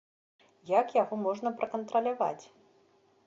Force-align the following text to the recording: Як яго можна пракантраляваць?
Як 0.69 0.87
яго 1.01 1.19
можна 1.25 1.53
пракантраляваць? 1.61 2.43